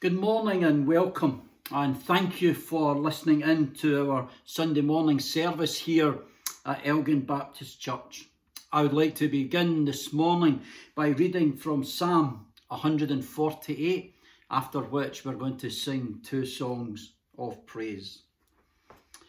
[0.00, 1.42] Good morning and welcome,
[1.72, 6.18] and thank you for listening in to our Sunday morning service here
[6.64, 8.28] at Elgin Baptist Church.
[8.72, 10.62] I would like to begin this morning
[10.94, 14.14] by reading from Psalm 148,
[14.52, 18.22] after which we're going to sing two songs of praise.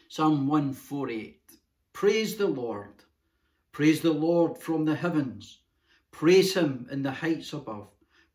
[0.08, 1.42] Psalm 148
[1.94, 2.94] Praise the Lord,
[3.72, 5.62] praise the Lord from the heavens,
[6.12, 7.88] praise him in the heights above,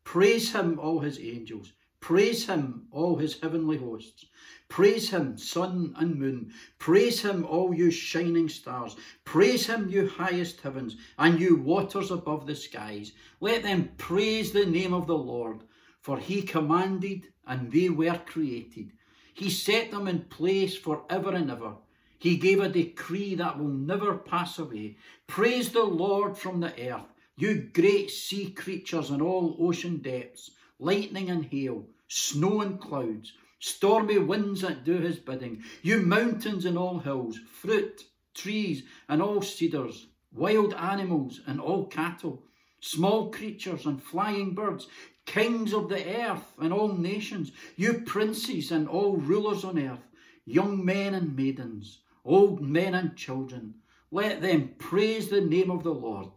[0.03, 1.71] praise him, all his angels
[2.05, 4.27] Praise him, all his heavenly hosts.
[4.69, 6.53] Praise him, sun and moon.
[6.77, 8.95] Praise him, all you shining stars.
[9.23, 13.13] Praise him, you highest heavens, and you waters above the skies.
[13.41, 15.63] Let them praise the name of the Lord,
[15.99, 18.91] for he commanded, and they were created.
[19.33, 21.73] He set them in place for ever and ever.
[22.19, 24.97] He gave a decree that will never pass away.
[25.25, 31.31] Praise the Lord from the earth, you great sea creatures and all ocean depths, lightning
[31.31, 36.99] and hail snow and clouds, stormy winds that do his bidding, you mountains and all
[36.99, 42.43] hills, fruit, trees and all cedars, wild animals and all cattle,
[42.79, 44.87] small creatures and flying birds,
[45.25, 50.07] kings of the earth and all nations, you princes and all rulers on earth,
[50.45, 53.73] young men and maidens, old men and children,
[54.11, 56.29] let them praise the name of the Lord.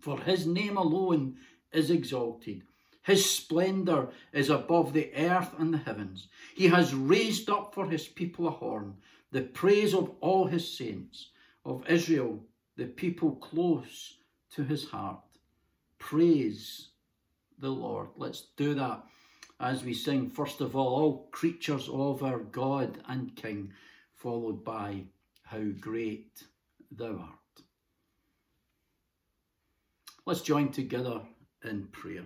[0.00, 1.36] For his name alone
[1.72, 2.62] is exalted.
[3.04, 6.28] His splendour is above the earth and the heavens.
[6.54, 8.96] He has raised up for his people a horn,
[9.30, 11.28] the praise of all his saints,
[11.66, 12.40] of Israel,
[12.76, 14.16] the people close
[14.54, 15.20] to his heart.
[15.98, 16.88] Praise
[17.58, 18.08] the Lord.
[18.16, 19.04] Let's do that
[19.60, 23.72] as we sing, first of all, all creatures of our God and King,
[24.14, 25.04] followed by
[25.42, 26.42] How Great
[26.90, 27.64] Thou Art.
[30.26, 31.20] Let's join together
[31.62, 32.24] in prayer.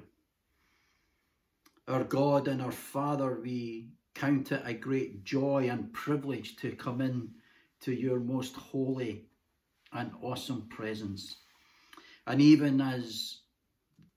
[1.89, 7.01] Our God and our Father, we count it a great joy and privilege to come
[7.01, 7.31] in
[7.81, 9.25] to your most holy
[9.95, 11.39] and awesome presence.
[12.27, 13.39] And even as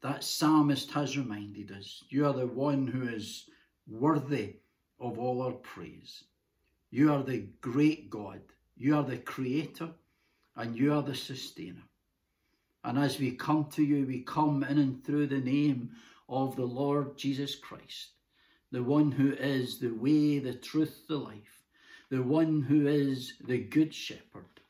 [0.02, 3.50] that psalmist has reminded us, you are the one who is
[3.88, 4.58] worthy
[5.00, 6.26] of all our praise.
[6.90, 8.42] You are the great God.
[8.76, 9.92] You are the creator
[10.58, 11.84] and you are the sustainer.
[12.84, 15.92] And as we come to you, we come in and through the name
[16.31, 18.12] of the Lord Jesus Christ,
[18.72, 21.66] the one who is the way, the truth, the life,
[22.09, 24.62] the one who is the good shepherd,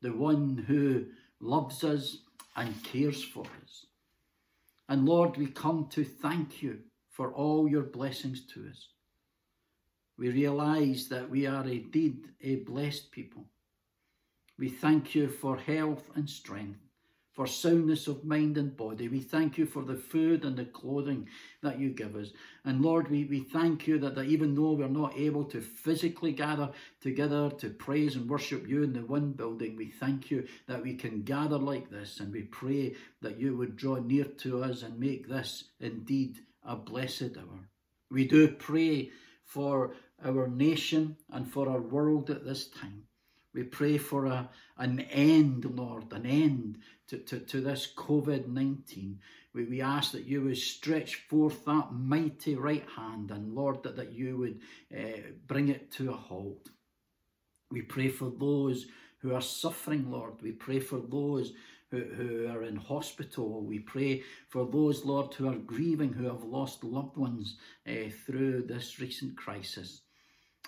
[0.00, 1.06] the one who
[1.40, 2.18] loves us
[2.56, 3.86] and cares for us.
[4.88, 6.78] And Lord, we come to thank you
[7.10, 8.88] for all your blessings to us.
[10.16, 13.44] We realize that we are indeed a blessed people.
[14.56, 16.87] We thank you for health and strength
[17.38, 19.06] for soundness of mind and body.
[19.06, 21.28] We thank you for the food and the clothing
[21.62, 22.30] that you give us.
[22.64, 26.32] And Lord, we, we thank you that, that even though we're not able to physically
[26.32, 30.82] gather together to praise and worship you in the one building, we thank you that
[30.82, 34.82] we can gather like this and we pray that you would draw near to us
[34.82, 37.68] and make this indeed a blessed hour.
[38.10, 39.12] We do pray
[39.44, 39.94] for
[40.24, 43.04] our nation and for our world at this time.
[43.54, 46.78] We pray for a, an end, Lord, an end
[47.08, 49.18] to, to, to this COVID 19.
[49.54, 53.96] We, we ask that you would stretch forth that mighty right hand and, Lord, that,
[53.96, 54.60] that you would
[54.96, 56.68] uh, bring it to a halt.
[57.70, 58.86] We pray for those
[59.20, 60.34] who are suffering, Lord.
[60.42, 61.52] We pray for those
[61.90, 63.64] who, who are in hospital.
[63.64, 68.66] We pray for those, Lord, who are grieving, who have lost loved ones uh, through
[68.66, 70.02] this recent crisis.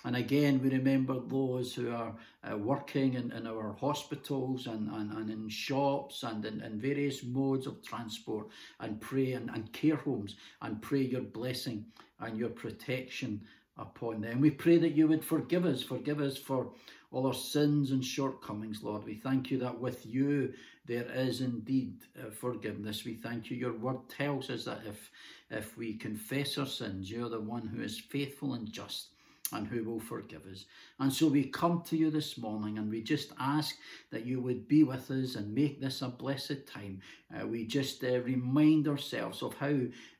[0.03, 2.13] And again, we remember those who are
[2.43, 7.23] uh, working in, in our hospitals and, and, and in shops and in, in various
[7.23, 8.47] modes of transport
[8.79, 11.85] and pray and, and care homes and pray your blessing
[12.19, 13.41] and your protection
[13.77, 14.41] upon them.
[14.41, 16.71] We pray that you would forgive us, forgive us for
[17.11, 19.03] all our sins and shortcomings, Lord.
[19.05, 20.53] We thank you that with you
[20.85, 23.05] there is indeed uh, forgiveness.
[23.05, 23.57] We thank you.
[23.57, 25.11] Your word tells us that if
[25.49, 29.07] if we confess our sins, you're the one who is faithful and just
[29.51, 30.65] and who will forgive us.
[30.99, 33.75] And so we come to you this morning and we just ask
[34.11, 37.01] that you would be with us and make this a blessed time.
[37.35, 39.67] Uh, we just uh, remind ourselves of how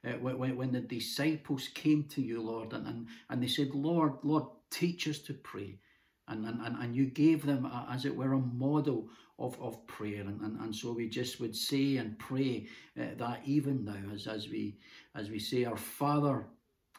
[0.05, 4.13] uh, when, when the disciples came to you, Lord, and, and, and they said, Lord,
[4.23, 5.79] Lord, teach us to pray.
[6.27, 10.21] And, and, and you gave them, a, as it were, a model of, of prayer.
[10.21, 12.67] And, and, and so we just would say and pray
[12.99, 14.77] uh, that even now, as, as, we,
[15.15, 16.47] as we say, Our Father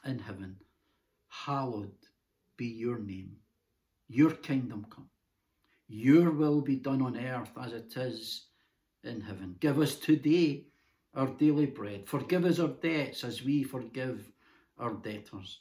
[0.05, 0.57] in heaven,
[1.29, 1.93] hallowed
[2.63, 3.33] be your name.
[4.09, 5.09] Your kingdom come.
[5.89, 8.47] Your will be done on earth as it is
[9.03, 9.57] in heaven.
[9.59, 10.67] Give us today
[11.17, 12.07] our daily bread.
[12.07, 14.31] Forgive us our debts as we forgive
[14.79, 15.59] our debtors.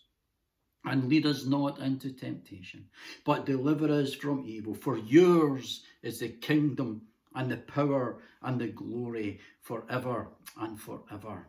[0.85, 2.85] And lead us not into temptation,
[3.25, 4.75] but deliver us from evil.
[4.75, 7.01] For yours is the kingdom
[7.33, 10.27] and the power and the glory forever
[10.59, 11.47] and forever.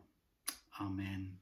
[0.81, 1.42] Amen.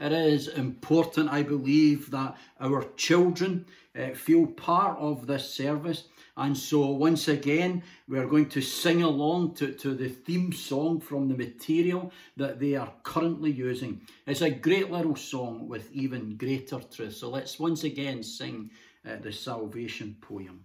[0.00, 3.66] It is important, I believe, that our children
[3.98, 6.04] uh, feel part of this service
[6.38, 11.26] and so, once again, we're going to sing along to, to the theme song from
[11.26, 14.02] the material that they are currently using.
[14.24, 17.16] It's a great little song with even greater truth.
[17.16, 18.70] So, let's once again sing
[19.04, 20.64] uh, the salvation poem.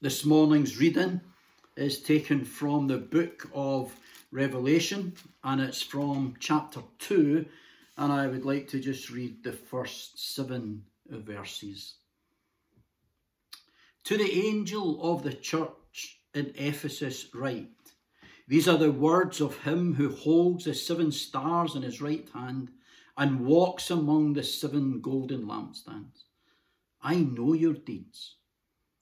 [0.00, 1.20] This morning's reading
[1.76, 3.96] is taken from the book of
[4.32, 5.12] Revelation
[5.44, 7.44] and it's from chapter 2.
[7.98, 11.94] And I would like to just read the first seven verses.
[14.04, 17.68] To the angel of the church in Ephesus, write
[18.48, 22.70] These are the words of him who holds the seven stars in his right hand
[23.16, 26.24] and walks among the seven golden lampstands.
[27.02, 28.36] I know your deeds,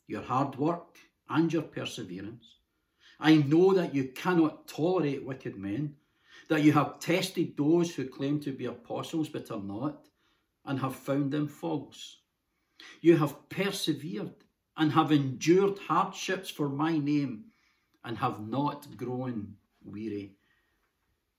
[0.09, 0.99] your hard work,
[1.29, 2.57] and your perseverance.
[3.21, 5.97] I know that you cannot tolerate wicked men,
[6.49, 10.07] that you have tested those who claim to be apostles but are not
[10.65, 12.19] and have found them false.
[13.03, 14.35] You have persevered
[14.77, 17.45] and have endured hardships for my name
[18.05, 20.37] and have not grown weary.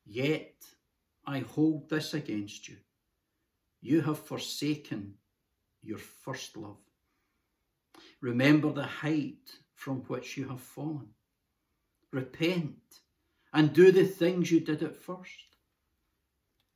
[0.05, 0.63] Yet
[1.25, 2.77] I hold this against you.
[3.81, 5.15] You have forsaken
[5.81, 6.77] your first love.
[8.21, 11.09] Remember the height from which you have fallen.
[12.11, 12.99] Repent
[13.53, 15.55] and do the things you did at first.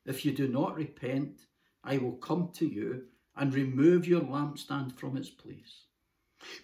[0.05, 1.41] If you do not repent,
[1.83, 3.03] I will come to you
[3.35, 5.85] and remove your lampstand from its place.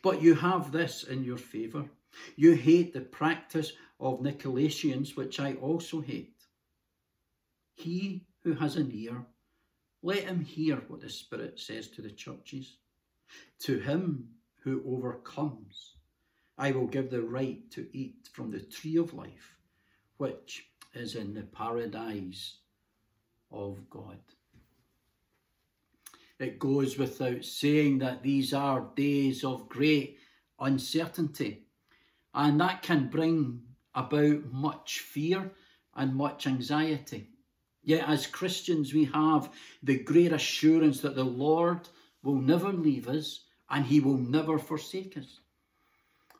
[0.01, 1.89] But you have this in your favour.
[2.35, 6.41] You hate the practice of Nicolaitans, which I also hate.
[7.75, 9.25] He who has an ear,
[10.03, 12.77] let him hear what the Spirit says to the churches.
[13.61, 14.27] To him
[14.63, 15.95] who overcomes,
[16.61, 19.55] I will give the right to eat from the tree of life,
[20.17, 22.57] which is in the paradise
[23.49, 24.19] of God.
[26.37, 30.19] It goes without saying that these are days of great
[30.59, 31.65] uncertainty,
[32.35, 33.63] and that can bring
[33.95, 35.49] about much fear
[35.95, 37.29] and much anxiety.
[37.81, 41.89] Yet, as Christians, we have the great assurance that the Lord
[42.21, 45.40] will never leave us and He will never forsake us.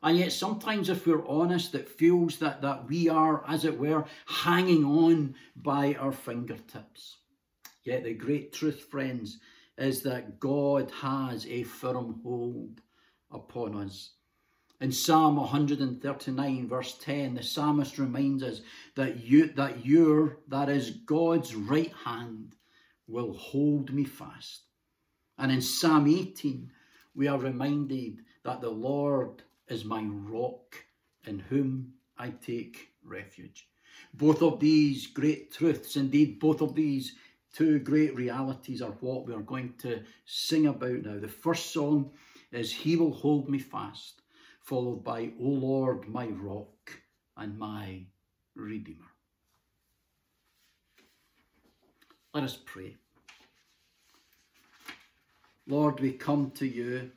[0.02, 4.04] And yet, sometimes, if we're honest, it feels that, that we are, as it were,
[4.26, 7.18] hanging on by our fingertips.
[7.84, 9.38] Yet, the great truth, friends,
[9.78, 12.80] is that God has a firm hold
[13.30, 14.10] upon us.
[14.80, 18.62] In Psalm 139, verse 10, the psalmist reminds us
[18.96, 22.56] that you that your that is God's right hand
[23.06, 24.62] will hold me fast.
[25.38, 26.72] And in Psalm 18,
[27.14, 30.76] we are reminded that the Lord is my rock
[31.26, 33.66] in whom I take refuge.
[34.14, 37.14] Both of these great truths, indeed, both of these
[37.54, 41.18] two great realities are what we are going to sing about now.
[41.18, 42.10] The first song
[42.50, 44.20] is He Will Hold Me Fast,
[44.60, 46.92] followed by O Lord, my rock
[47.38, 48.04] and my
[48.54, 49.10] Redeemer.
[52.34, 52.96] Let us pray.
[55.66, 57.10] Lord, we come to you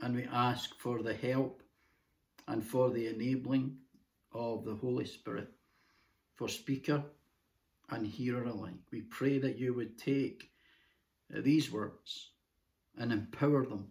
[0.00, 1.62] and we ask for the help
[2.48, 3.76] and for the enabling
[4.32, 5.48] of the Holy Spirit
[6.34, 7.02] for speaker
[7.90, 8.74] and hearer alike.
[8.90, 10.50] We pray that you would take
[11.34, 12.30] uh, these words
[12.98, 13.86] and empower them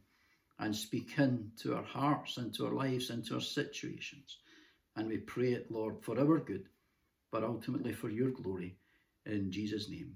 [0.60, 4.38] and speak into our hearts, into our lives, into our situations.
[4.95, 6.65] And we pray it, Lord, for our good,
[7.31, 8.77] but ultimately for your glory.
[9.25, 10.15] In Jesus' name.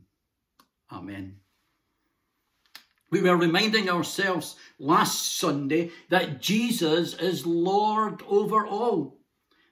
[0.92, 1.38] Amen.
[3.10, 9.18] We were reminding ourselves last Sunday that Jesus is Lord over all,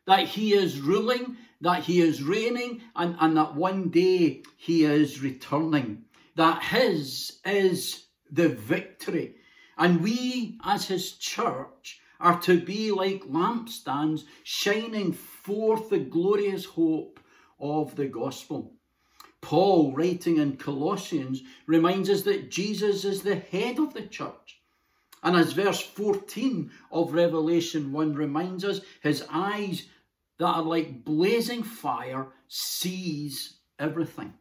[0.06, 5.22] that he is ruling that he is reigning and, and that one day he is
[5.22, 6.04] returning.
[6.36, 9.36] That his is the victory.
[9.78, 17.20] And we, as his church, are to be like lampstands shining forth the glorious hope
[17.60, 18.74] of the gospel.
[19.46, 24.60] Paul, writing in Colossians, reminds us that Jesus is the head of the church.
[25.22, 29.86] And as verse 14 of Revelation 1 reminds us, his eyes
[30.40, 34.34] that are like blazing fire sees everything.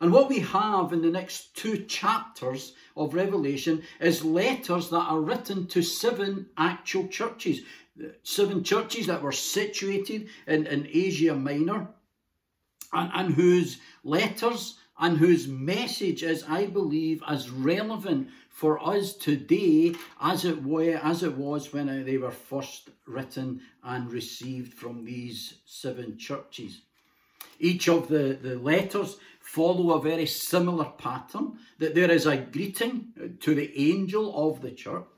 [0.00, 5.20] And what we have in the next two chapters of Revelation is letters that are
[5.20, 7.62] written to seven actual churches.
[8.22, 11.88] Seven churches that were situated in, in Asia Minor.
[12.92, 19.94] And, and whose letters and whose message is, I believe, as relevant for us today
[20.20, 25.54] as it were as it was when they were first written and received from these
[25.64, 26.80] seven churches.
[27.60, 33.38] Each of the, the letters follow a very similar pattern, that there is a greeting
[33.40, 35.17] to the angel of the church.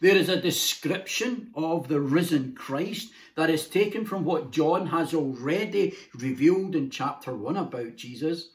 [0.00, 5.14] There is a description of the risen Christ that is taken from what John has
[5.14, 8.48] already revealed in chapter 1 about Jesus.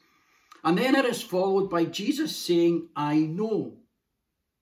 [0.63, 3.77] And then it is followed by Jesus saying, I know.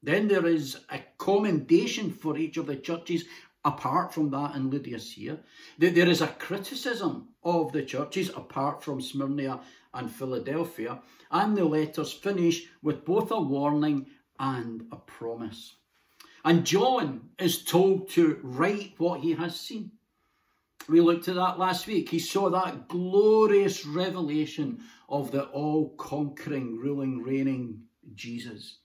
[0.04, 3.26] Then there is a commendation for each of the churches
[3.66, 5.40] apart from that in Lydia's Laodicea.
[5.78, 9.62] There is a criticism of the churches apart from Smyrna
[9.94, 11.02] and Philadelphia.
[11.32, 14.06] And the letters finish with both a warning
[14.40, 15.76] and a promise.
[16.46, 19.92] And John is told to write what he has seen.
[20.88, 22.10] We looked at that last week.
[22.10, 27.84] He saw that glorious revelation of the all conquering, ruling, reigning
[28.16, 28.78] Jesus.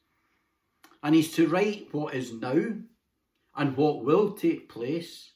[1.02, 2.74] And he's to write what is now
[3.56, 5.32] and what will take place.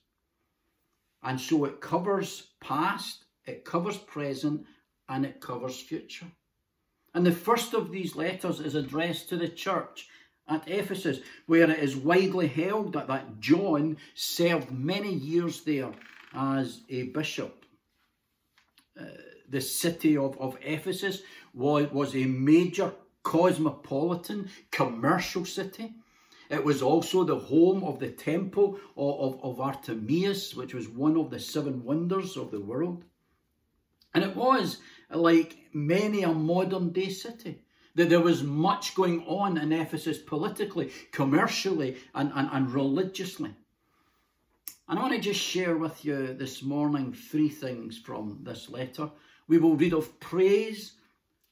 [1.22, 4.64] And so it covers past, it covers present,
[5.08, 6.26] and it covers future.
[7.14, 10.08] And the first of these letters is addressed to the church
[10.48, 15.92] at Ephesus, where it is widely held that, that John served many years there
[16.34, 17.64] as a bishop.
[18.98, 19.04] Uh,
[19.48, 21.22] the city of, of Ephesus
[21.54, 25.94] was, was a major cosmopolitan commercial city.
[26.48, 31.16] It was also the home of the temple of, of, of Artemis, which was one
[31.16, 33.04] of the seven wonders of the world.
[34.14, 34.78] And it was
[35.10, 37.62] like many a modern day city
[37.96, 43.50] that there was much going on in Ephesus politically, commercially, and, and, and religiously.
[44.88, 49.10] And I want to just share with you this morning three things from this letter.
[49.48, 50.92] We will read of praise,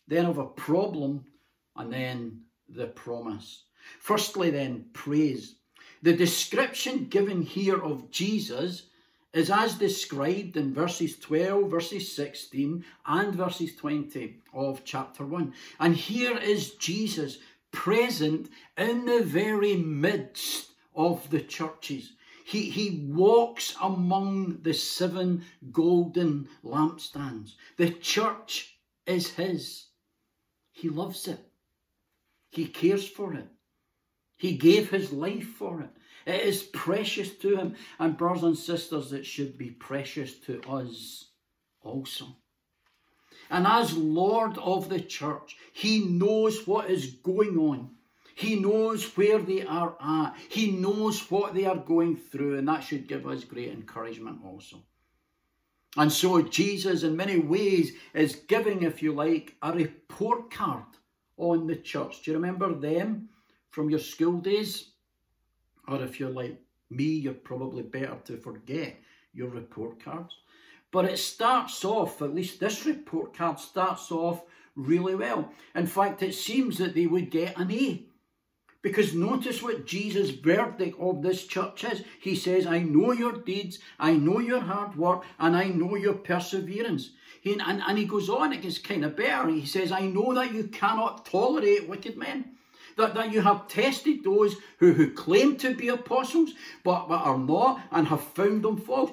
[0.07, 1.25] then of a problem,
[1.77, 3.65] and then the promise.
[3.99, 5.57] Firstly, then, praise.
[6.03, 8.85] The description given here of Jesus
[9.35, 15.53] is as described in verses 12, verses 16, and verses 20 of chapter 1.
[15.81, 17.39] And here is Jesus
[17.73, 18.49] present
[18.79, 22.13] in the very midst of the churches.
[22.47, 27.55] He, he walks among the seven golden lampstands.
[27.77, 29.87] The church is his.
[30.71, 31.41] He loves it.
[32.51, 33.49] He cares for it.
[34.37, 35.91] He gave his life for it.
[36.27, 37.77] It is precious to him.
[37.99, 41.27] And, brothers and sisters, it should be precious to us
[41.83, 42.27] also.
[43.51, 47.91] And as Lord of the church, he knows what is going on.
[48.35, 50.35] He knows where they are at.
[50.49, 54.83] He knows what they are going through, and that should give us great encouragement also.
[55.97, 60.85] And so Jesus, in many ways, is giving, if you like, a report card
[61.37, 62.23] on the church.
[62.23, 63.29] Do you remember them
[63.71, 64.91] from your school days?
[65.87, 66.61] Or if you're like
[66.91, 68.97] me, you're probably better to forget
[69.33, 70.35] your report cards.
[70.91, 74.43] But it starts off, at least this report card starts off
[74.77, 75.51] really well.
[75.75, 78.07] In fact, it seems that they would get an A.
[78.81, 82.05] Because notice what Jesus' verdict of this church is.
[82.21, 86.15] He says, I know your deeds, I know your hard work, and I know your
[86.15, 87.11] perseverance.
[87.41, 89.49] He, and, and he goes on, it gets kind of better.
[89.49, 92.55] He says, I know that you cannot tolerate wicked men
[92.97, 97.39] that, that you have tested those who, who claim to be apostles but, but are
[97.39, 99.11] not and have found them false.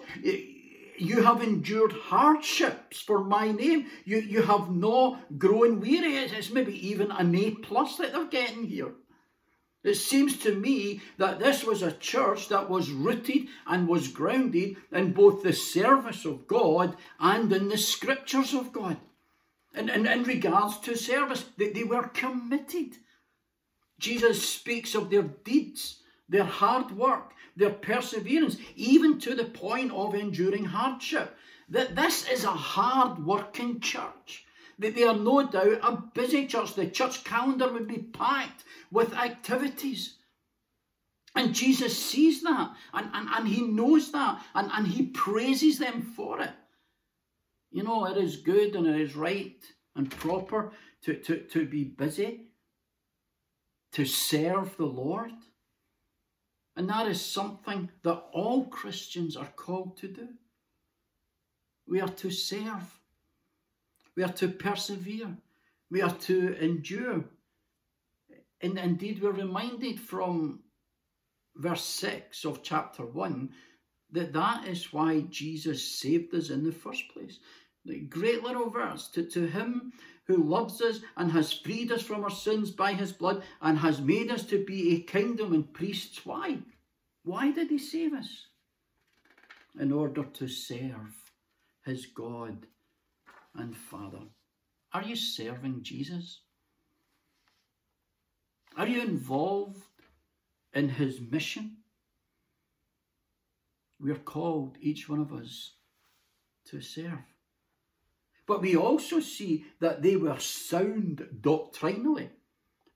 [0.97, 3.87] You have endured hardships for my name.
[4.05, 6.17] You, you have not grown weary.
[6.17, 8.91] It's, it's maybe even an A plus that they're getting here.
[9.83, 14.77] It seems to me that this was a church that was rooted and was grounded
[14.91, 18.97] in both the service of God and in the scriptures of God.
[19.73, 22.97] And, and in regards to service, they, they were committed
[24.01, 30.15] Jesus speaks of their deeds, their hard work, their perseverance, even to the point of
[30.15, 31.37] enduring hardship.
[31.69, 34.45] That this is a hard working church.
[34.79, 36.73] That they are no doubt a busy church.
[36.73, 40.17] The church calendar would be packed with activities.
[41.35, 46.01] And Jesus sees that and, and, and he knows that and, and he praises them
[46.01, 46.51] for it.
[47.69, 49.63] You know, it is good and it is right
[49.95, 50.71] and proper
[51.03, 52.50] to, to, to be busy
[53.93, 55.31] to serve the Lord.
[56.75, 60.29] And that is something that all Christians are called to do.
[61.87, 62.99] We are to serve.
[64.15, 65.35] We are to persevere.
[65.89, 67.25] We are to endure.
[68.61, 70.61] And indeed, we're reminded from
[71.55, 73.49] verse 6 of chapter 1
[74.11, 77.39] that that is why Jesus saved us in the first place.
[77.85, 79.09] The great little verse.
[79.09, 79.91] To, to him
[80.25, 83.99] who loves us and has freed us from our sins by his blood and has
[83.99, 86.25] made us to be a kingdom and priests.
[86.25, 86.59] Why?
[87.23, 88.47] Why did he save us?
[89.79, 91.15] In order to serve
[91.85, 92.65] his God
[93.55, 94.21] and Father.
[94.93, 96.41] Are you serving Jesus?
[98.77, 99.81] Are you involved
[100.73, 101.77] in his mission?
[103.99, 105.73] We are called, each one of us,
[106.65, 107.19] to serve.
[108.51, 112.31] But we also see that they were sound doctrinally.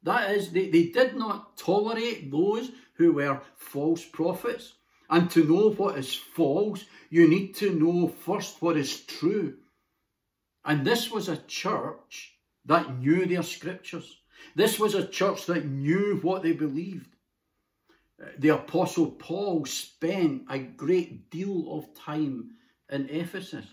[0.03, 4.73] That is, they, they did not tolerate those who were false prophets.
[5.09, 9.55] And to know what is false, you need to know first what is true.
[10.65, 12.35] And this was a church
[12.65, 14.17] that knew their scriptures.
[14.55, 17.15] This was a church that knew what they believed.
[18.39, 22.55] The Apostle Paul spent a great deal of time
[22.91, 23.65] in Ephesus.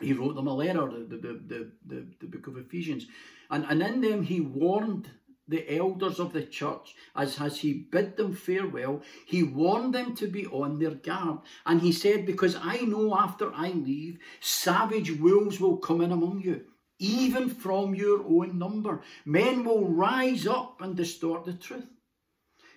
[0.00, 3.06] He wrote them a letter, the, the, the, the, book of Ephesians.
[3.50, 5.10] And, and in them he warned
[5.50, 10.28] the elders of the church, as, as he bid them farewell, he warned them to
[10.28, 11.40] be on their guard.
[11.66, 16.42] And he said, Because I know after I leave, savage wolves will come in among
[16.42, 16.62] you,
[17.00, 19.02] even from your own number.
[19.24, 21.88] Men will rise up and distort the truth.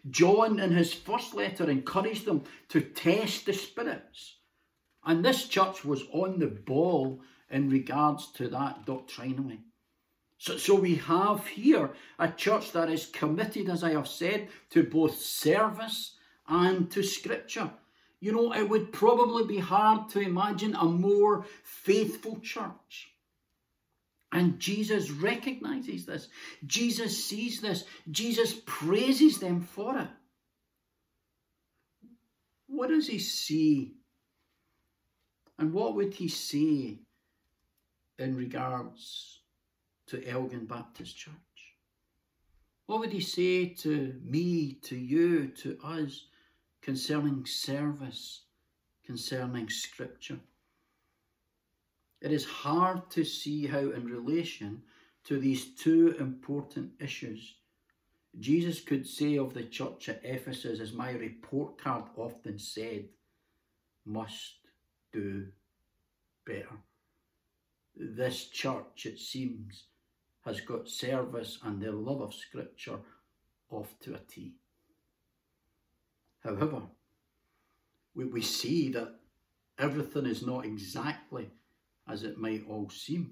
[0.10, 4.38] John, in his first letter, encouraged them to test the spirits.
[5.06, 9.60] And this church was on the ball in regards to that doctrinally.
[10.38, 14.84] So, so we have here a church that is committed, as I have said, to
[14.84, 16.16] both service
[16.48, 17.72] and to scripture.
[18.20, 23.14] You know, it would probably be hard to imagine a more faithful church.
[24.32, 26.28] And Jesus recognizes this.
[26.66, 27.86] Jesus sees this.
[28.10, 30.08] Jesus praises them for it.
[32.68, 33.94] What does he see?
[35.64, 37.00] And what would he say
[38.20, 39.40] in regards
[40.08, 41.78] to Elgin Baptist Church?
[42.86, 46.26] What would he say to me, to you, to us
[46.82, 48.42] concerning service,
[49.06, 50.38] concerning Scripture?
[52.20, 54.82] It is hard to see how, in relation
[55.28, 57.56] to these two important issues,
[58.38, 63.06] Jesus could say of the church at Ephesus, as my report card often said,
[64.06, 64.56] must
[65.14, 65.48] do
[66.46, 66.78] better.
[67.96, 69.86] This church, it seems,
[70.46, 73.00] has got service and their love of Scripture
[73.70, 74.54] off to a T.
[76.44, 76.82] However,
[78.16, 79.16] we, we see that
[79.80, 81.50] everything is not exactly
[82.08, 83.32] as it might all seem,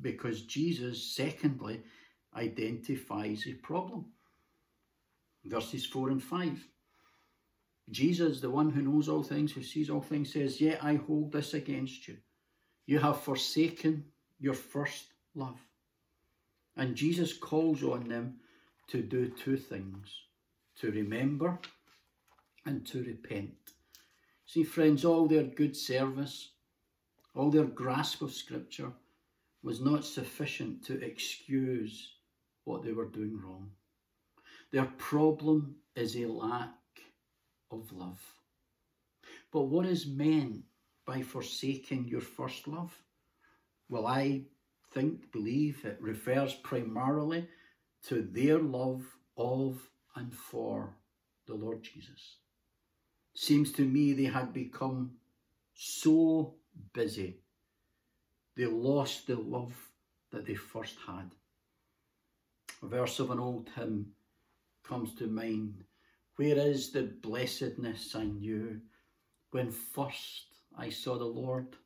[0.00, 1.82] because Jesus, secondly,
[2.34, 4.06] identifies a problem.
[5.44, 6.68] Verses 4 and 5.
[7.90, 11.32] Jesus, the one who knows all things, who sees all things, says, Yet I hold
[11.32, 12.16] this against you.
[12.86, 14.04] You have forsaken
[14.38, 15.60] your first love.
[16.76, 18.36] And Jesus calls on them
[18.88, 20.08] to do two things
[20.76, 21.58] to remember
[22.66, 23.54] and to repent.
[24.46, 26.50] See, friends, all their good service,
[27.34, 28.92] all their grasp of Scripture
[29.62, 32.14] was not sufficient to excuse
[32.64, 33.70] what they were doing wrong.
[34.72, 36.70] Their problem is a lack
[37.80, 38.20] of love.
[39.52, 40.64] But what is meant
[41.06, 42.92] by forsaking your first love?
[43.88, 44.42] Well, I
[44.92, 47.48] think, believe it refers primarily
[48.08, 49.04] to their love
[49.36, 49.80] of
[50.16, 50.96] and for
[51.46, 52.36] the Lord Jesus.
[53.34, 55.12] Seems to me they had become
[55.74, 56.54] so
[56.92, 57.40] busy,
[58.56, 59.74] they lost the love
[60.30, 61.30] that they first had.
[62.82, 64.12] A verse of an old hymn
[64.84, 65.84] comes to mind
[66.36, 68.80] Where is the blessedness I knew
[69.50, 71.76] when first I saw the Lord?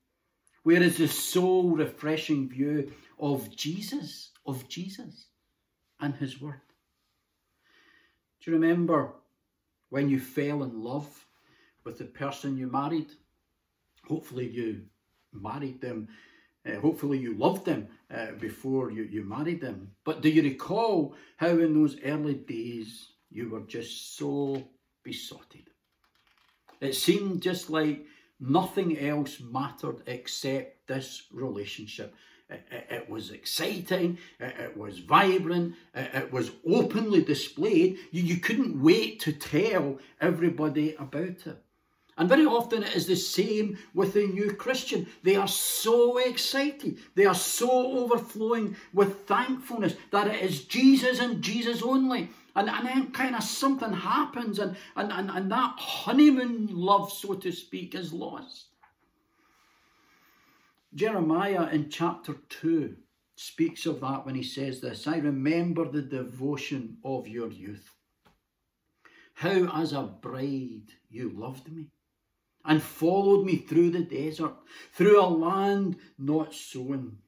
[0.62, 5.26] Where is the soul refreshing view of Jesus, of Jesus
[6.00, 6.60] and his word?
[8.40, 9.12] Do you remember
[9.90, 11.26] when you fell in love
[11.84, 13.12] with the person you married?
[14.06, 14.82] Hopefully you
[15.32, 16.08] married them.
[16.66, 19.90] Uh, hopefully you loved them uh, before you, you married them.
[20.04, 24.62] But do you recall how in those early days you were just so
[25.02, 25.70] besotted?
[26.80, 28.06] It seemed just like
[28.40, 32.14] Nothing else mattered except this relationship.
[32.48, 37.98] It, it, it was exciting, it, it was vibrant, it, was openly displayed.
[38.12, 41.62] You, you couldn't wait to tell everybody about it.
[42.16, 45.08] And very often it is the same with the new Christian.
[45.24, 51.42] They are so excited, they are so overflowing with thankfulness that it is Jesus and
[51.42, 52.30] Jesus only.
[52.56, 57.34] And, and then kind of something happens, and, and, and, and that honeymoon love, so
[57.34, 58.66] to speak, is lost.
[60.94, 62.96] Jeremiah in chapter 2
[63.36, 67.92] speaks of that when he says this I remember the devotion of your youth,
[69.34, 71.90] how as a bride you loved me
[72.64, 74.54] and followed me through the desert,
[74.92, 77.18] through a land not sown.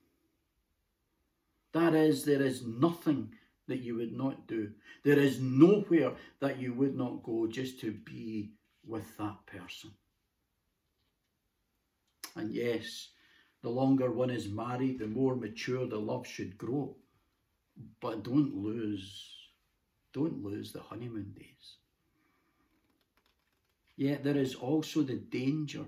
[1.73, 3.33] That is, there is nothing
[3.71, 4.69] that you would not do.
[5.03, 8.51] There is nowhere that you would not go just to be
[8.85, 9.91] with that person.
[12.35, 13.09] And yes,
[13.61, 16.95] the longer one is married, the more mature the love should grow.
[18.01, 19.29] But don't lose,
[20.13, 21.77] don't lose the honeymoon days.
[23.95, 25.85] Yet there is also the danger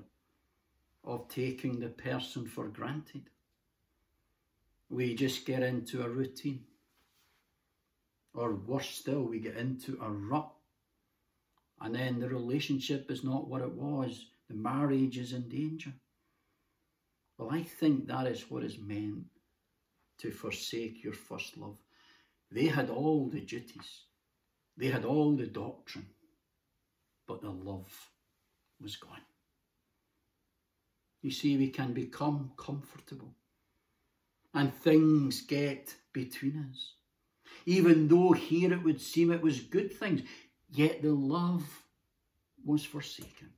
[1.03, 3.29] of taking the person for granted.
[4.89, 6.63] We just get into a routine.
[8.33, 10.51] Or worse still, we get into a rut.
[11.81, 14.25] And then the relationship is not what it was.
[14.49, 15.93] The marriage is in danger.
[17.37, 19.25] Well, I think that is what is meant
[20.19, 21.77] to forsake your first love.
[22.51, 24.05] They had all the duties,
[24.77, 26.07] they had all the doctrine,
[27.27, 27.91] but the love
[28.79, 29.21] was gone.
[31.21, 33.33] You see, we can become comfortable
[34.53, 36.93] and things get between us.
[37.65, 40.21] Even though here it would seem it was good things,
[40.71, 41.83] yet the love
[42.65, 43.49] was forsaken.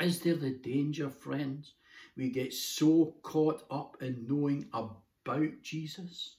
[0.00, 1.74] Is there the danger, friends,
[2.16, 6.36] we get so caught up in knowing about Jesus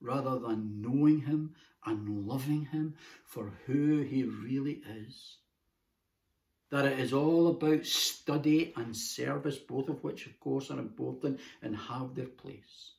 [0.00, 1.54] rather than knowing him
[1.86, 5.38] and loving him for who he really is.
[6.70, 11.40] That it is all about study and service, both of which, of course, are important
[11.62, 12.92] and have their place,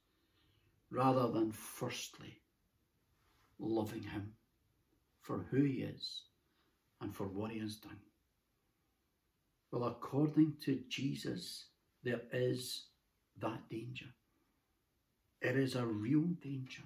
[0.96, 2.42] rather than firstly
[3.60, 4.32] loving him
[5.20, 6.22] for who he is
[7.02, 8.00] and for what he has done.
[9.72, 11.66] Well, according to Jesus,
[12.04, 12.86] there is
[13.42, 14.06] that danger.
[15.42, 16.84] It is a real danger.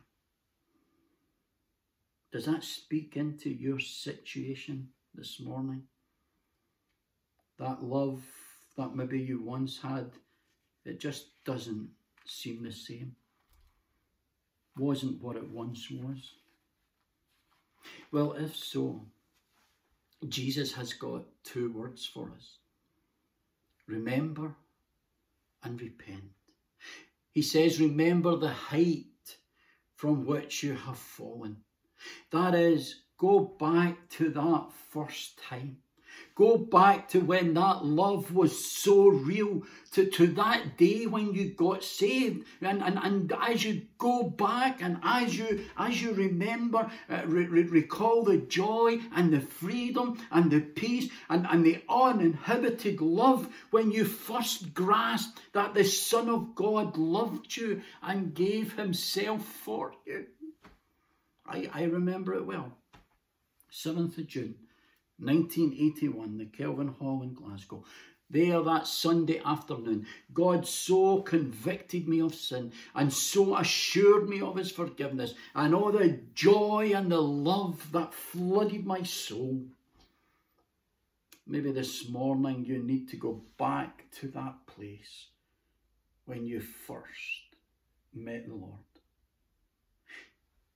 [2.32, 5.84] Does that speak into your situation this morning?
[7.60, 8.24] That love
[8.76, 10.12] that maybe you once had,
[10.86, 11.90] it just doesn't
[12.26, 13.16] seem the same.
[14.80, 16.34] Wasn't what it once was.
[18.12, 19.06] Well, if so,
[20.28, 22.58] Jesus has got two words for us
[23.90, 24.56] remember
[25.64, 26.32] and repent.
[27.32, 29.06] He says, Remember the height
[29.96, 31.58] from which you have fallen.
[32.32, 35.78] That is, go back to that first time.
[36.40, 41.50] Go back to when that love was so real, to, to that day when you
[41.50, 42.46] got saved.
[42.62, 47.46] And, and, and as you go back and as you, as you remember, uh, re,
[47.46, 53.50] re, recall the joy and the freedom and the peace and, and the uninhibited love
[53.72, 59.92] when you first grasped that the Son of God loved you and gave himself for
[60.06, 60.28] you.
[61.46, 62.72] I, I remember it well.
[63.74, 64.56] 7th of June
[65.20, 67.84] 1981, the Kelvin Hall in Glasgow.
[68.32, 74.56] There, that Sunday afternoon, God so convicted me of sin and so assured me of
[74.56, 79.64] His forgiveness and all the joy and the love that flooded my soul.
[81.48, 85.28] Maybe this morning you need to go back to that place
[86.26, 87.56] when you first
[88.14, 88.78] met the Lord.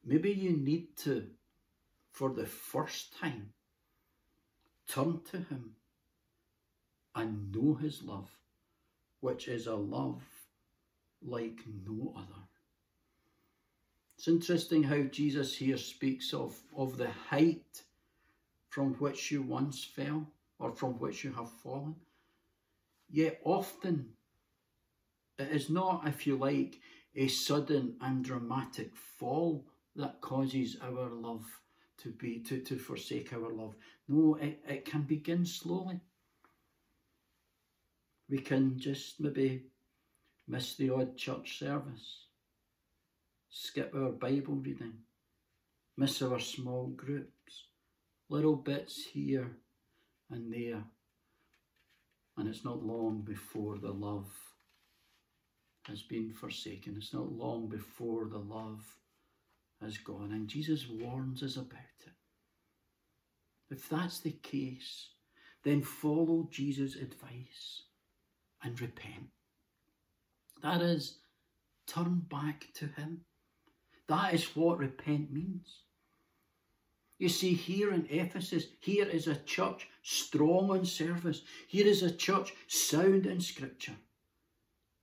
[0.04, 1.28] Maybe you need to,
[2.12, 3.54] for the first time,
[4.88, 5.76] Turn to Him
[7.16, 8.30] and know His love,
[9.22, 10.22] which is a love
[11.22, 12.42] like no other.
[14.18, 17.84] It's interesting how Jesus here speaks of, of the height
[18.70, 20.28] from which you once fell
[20.60, 21.96] or from which you have fallen.
[23.10, 24.14] Yet often
[25.38, 26.80] it is not, if you like,
[27.16, 29.66] a sudden and dramatic fall
[29.96, 31.46] that causes our love
[32.02, 33.76] to be to, to forsake our love.
[34.08, 36.00] No, it, it can begin slowly.
[38.30, 39.64] We can just maybe
[40.48, 42.26] miss the odd church service,
[43.50, 44.94] skip our Bible reading,
[45.98, 47.68] miss our small groups,
[48.30, 49.52] little bits here
[50.32, 50.84] and there.
[52.38, 54.32] And it's not long before the love
[55.84, 56.96] has been forsaken.
[56.98, 58.82] It's not long before the love
[59.84, 60.32] has gone.
[60.32, 62.12] And Jesus warns us about it.
[63.70, 65.10] If that's the case,
[65.64, 67.84] then follow Jesus' advice
[68.64, 69.28] and repent.
[70.62, 71.18] That is,
[71.88, 73.22] turn back to Him.
[74.08, 75.80] That is what repent means.
[77.20, 81.42] You see, here in Ephesus, here is a church strong on service.
[81.68, 83.96] Here is a church sound in Scripture.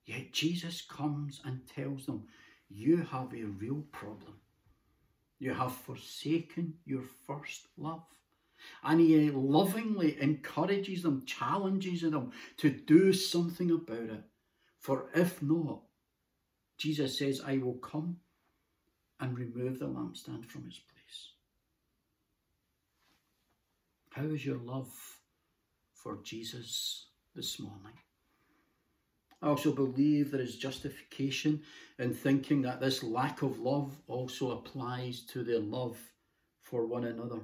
[0.05, 2.25] Yet Jesus comes and tells them,
[2.69, 4.40] You have a real problem.
[5.41, 8.05] You have forsaken your first love.
[8.85, 14.23] And he eh, lovingly encourages them, challenges them to do something about it.
[14.79, 15.81] For if not,
[16.77, 18.19] Jesus says, I will come
[19.19, 21.31] and remove the lampstand from its place.
[24.11, 24.93] How is your love
[25.95, 27.95] for Jesus this morning?
[29.43, 31.63] I also believe there is justification
[31.99, 35.99] in thinking that this lack of love also applies to their love
[36.61, 37.41] for one another.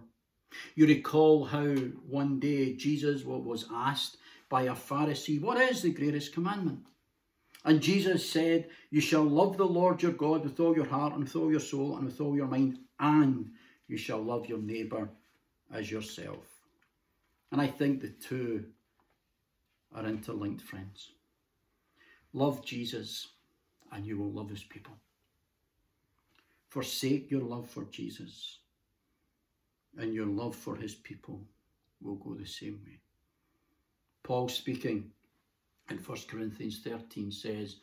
[0.75, 6.33] You recall how one day Jesus was asked by a Pharisee, What is the greatest
[6.33, 6.81] commandment?
[7.65, 11.25] And Jesus said, You shall love the Lord your God with all your heart and
[11.25, 13.51] with all your soul and with all your mind, and
[13.89, 15.09] you shall love your neighbour
[15.73, 16.47] as yourself.
[17.51, 18.67] And I think the two
[19.95, 21.11] are interlinked, friends.
[22.37, 23.29] Love Jesus,
[23.93, 24.93] and you will love his people.
[26.69, 28.59] Forsake your love for Jesus,
[29.97, 31.41] and your love for his people
[32.03, 33.01] will go the same way.
[34.23, 35.13] Paul speaking
[35.91, 37.77] in 1 Corinthians 13 says,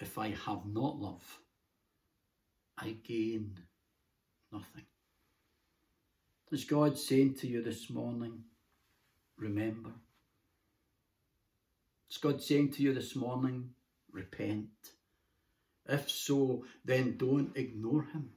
[0.00, 1.38] If I have not love,
[2.76, 3.56] I gain
[4.52, 4.86] nothing.
[6.50, 8.42] Is God saying to you this morning,
[9.38, 9.92] remember?
[12.10, 13.70] Is God saying to you this morning,
[14.12, 14.68] repent?
[15.88, 18.30] If so, then don't ignore him.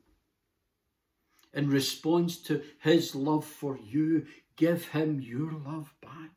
[1.53, 4.25] In response to his love for you,
[4.57, 6.31] give him your love back.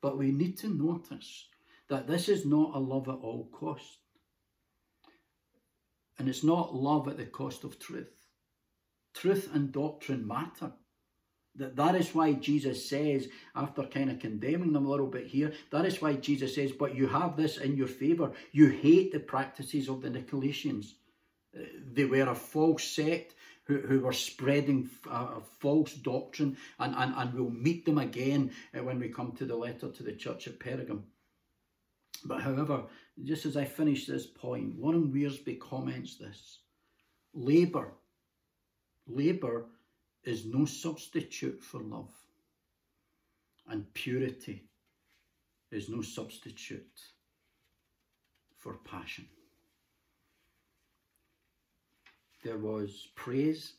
[0.00, 1.46] But we need to notice
[1.88, 3.98] that this is not a love at all cost.
[6.18, 8.26] And it's not love at the cost of truth.
[9.12, 10.72] Truth and doctrine matter.
[11.56, 15.52] That, that is why Jesus says, after kind of condemning them a little bit here,
[15.70, 18.32] that is why Jesus says, but you have this in your favour.
[18.52, 20.92] You hate the practices of the Nicolaitans.
[21.56, 23.34] Uh, they were a false sect
[23.64, 28.82] who, who were spreading a false doctrine, and, and, and we'll meet them again uh,
[28.82, 31.02] when we come to the letter to the church at Pergamum.
[32.24, 32.84] But however,
[33.24, 36.58] just as I finish this point, Warren Wiersbe comments this
[37.32, 37.92] labour,
[39.06, 39.66] labour
[40.24, 42.12] is no substitute for love,
[43.68, 44.64] and purity
[45.70, 47.00] is no substitute
[48.58, 49.26] for passion.
[52.42, 53.74] There was praise.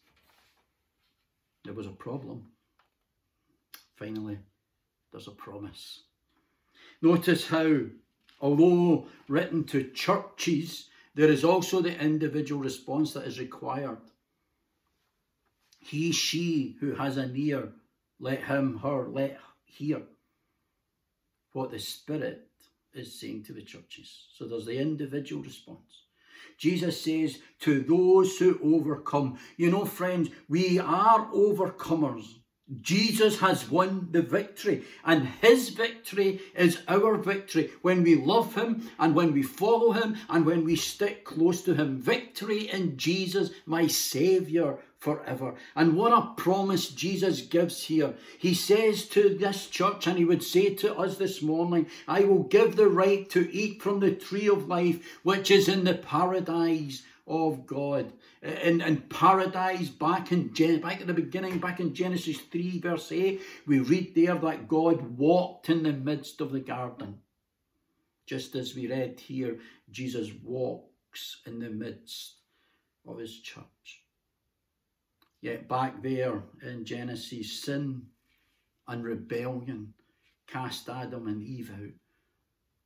[1.64, 2.48] There was a problem.
[3.96, 4.40] Finally,
[5.12, 6.04] there's a promise.
[7.02, 7.82] Notice how,
[8.40, 14.00] although written to churches, there is also the individual response that is required.
[15.82, 17.74] He, she who has an ear,
[18.20, 20.04] let him, her, let hear
[21.54, 22.48] what the Spirit
[22.94, 24.28] is saying to the churches.
[24.38, 26.04] So there's the individual response.
[26.58, 29.40] Jesus says, to those who overcome.
[29.58, 32.26] You know, friends, we are overcomers.
[32.80, 38.90] Jesus has won the victory, and his victory is our victory when we love him
[38.98, 42.00] and when we follow him and when we stick close to him.
[42.00, 45.56] Victory in Jesus, my Saviour, forever.
[45.76, 48.14] And what a promise Jesus gives here.
[48.38, 52.44] He says to this church, and he would say to us this morning, I will
[52.44, 57.02] give the right to eat from the tree of life, which is in the paradise
[57.28, 58.14] of God.
[58.44, 63.12] In, in paradise, back in Gen- back at the beginning, back in Genesis 3, verse
[63.12, 67.20] 8, we read there that God walked in the midst of the garden.
[68.28, 69.58] Just as we read here,
[69.90, 72.36] Jesus walks in the midst
[73.08, 74.01] of his church.
[75.42, 78.04] Yet back there in Genesis, sin
[78.88, 79.94] and rebellion
[80.48, 81.94] cast Adam and Eve out,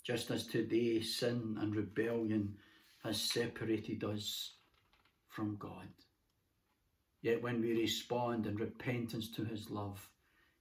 [0.05, 2.55] just as today sin and rebellion
[3.03, 4.53] has separated us
[5.27, 5.87] from God.
[7.21, 10.07] Yet when we respond in repentance to his love,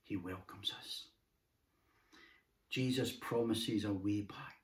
[0.03, 1.07] he welcomes us.
[2.71, 4.57] Jesus promises a way back.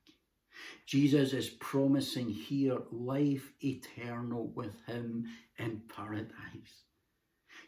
[0.87, 5.27] Jesus is promising here life eternal with him
[5.59, 6.90] in paradise.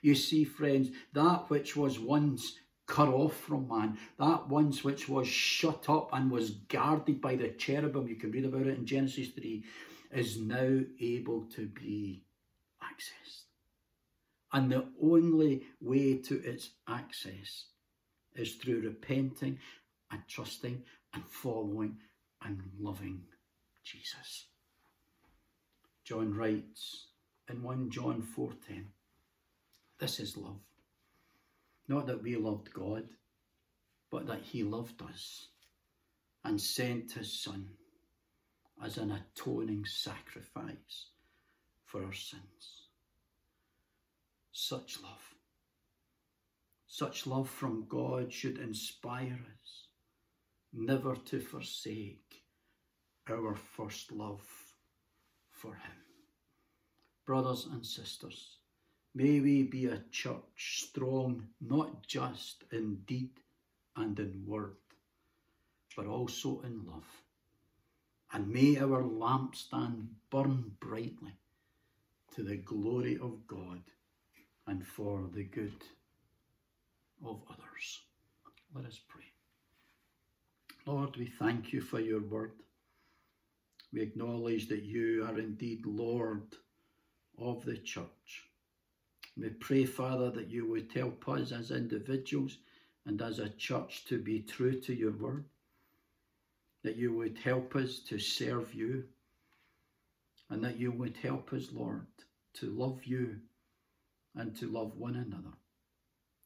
[0.03, 5.29] You see, friends, that which was once cut off from man, that once which was
[5.29, 9.29] shut up and was guarded by the cherubim, you can read about it in Genesis
[9.29, 9.65] 3,
[10.11, 12.25] is now able to be
[12.83, 13.45] accessed.
[14.53, 17.67] And the only way to its access
[18.35, 19.59] is through repenting
[20.11, 20.83] and trusting
[21.15, 21.97] and following
[22.45, 23.23] and loving
[23.85, 24.47] Jesus.
[26.05, 27.07] John writes
[27.49, 28.87] in 1 John 4:10
[30.03, 30.59] this is love.
[31.87, 33.05] Not that we loved God,
[34.11, 35.47] but that He loved us
[36.45, 37.69] and sent His Son
[38.85, 41.11] as an atoning sacrifice
[41.85, 42.89] for our sins.
[44.51, 45.37] Such love,
[46.89, 49.87] such love from God should inspire us
[50.73, 52.43] never to forsake
[53.31, 54.43] our first love
[55.53, 56.03] for Him.
[57.25, 58.59] Brothers and sisters,
[59.15, 63.31] may we be a church strong not just in deed
[63.97, 64.77] and in word,
[65.97, 67.07] but also in love.
[68.33, 71.35] And may our lampstand burn brightly
[72.35, 73.83] to the glory of God
[74.67, 75.83] and for the good
[77.25, 78.01] of others.
[78.75, 79.25] Let us pray.
[80.87, 82.53] Lord, we thank you for your word.
[83.93, 86.57] We acknowledge that you are indeed Lord
[87.39, 88.49] of the church.
[89.37, 92.59] We pray, Father, that you would help us as individuals
[93.07, 95.45] and as a church to be true to your word,
[96.83, 99.05] that you would help us to serve you,
[100.51, 102.07] and that you would help us, Lord,
[102.55, 103.37] to love you
[104.35, 105.57] and to love one another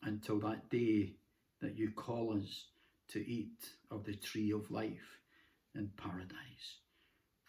[0.02, 1.14] until that day
[1.60, 2.66] that you call us
[3.08, 5.18] to eat of the tree of life
[5.74, 6.78] in paradise.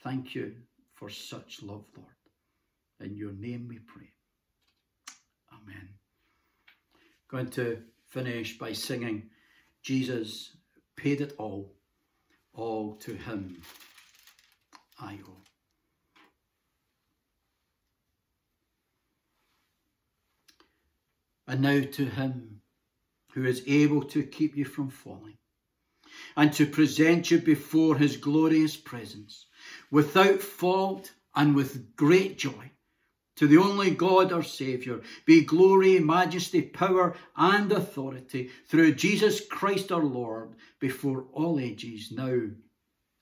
[0.03, 0.55] Thank you
[0.95, 2.07] for such love, Lord.
[2.99, 4.11] In your name we pray.
[5.67, 5.89] Amen.
[7.29, 9.29] Going to finish by singing,
[9.83, 10.55] Jesus
[10.95, 11.73] paid it all,
[12.53, 13.61] all to him
[14.99, 15.43] I owe.
[21.47, 22.61] And now to him
[23.33, 25.37] who is able to keep you from falling
[26.35, 29.45] and to present you before his glorious presence
[29.91, 32.71] without fault and with great joy.
[33.37, 39.91] To the only God our Saviour be glory, majesty, power, and authority through Jesus Christ
[39.91, 42.39] our Lord before all ages, now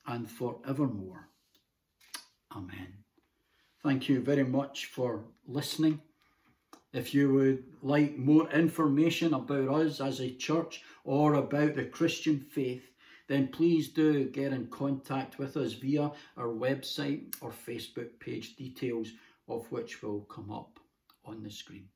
[0.08, 1.28] and forevermore.
[2.56, 2.94] Amen.
[3.84, 6.00] Thank you very much for listening.
[6.94, 12.40] If you would like more information about us as a church or about the Christian
[12.40, 12.84] faith,
[13.28, 19.12] then please do get in contact with us via our website or Facebook page, details
[19.48, 20.80] of which will come up
[21.26, 21.88] on the screen.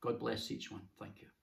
[0.00, 0.82] God bless each one.
[0.98, 1.33] Thank you.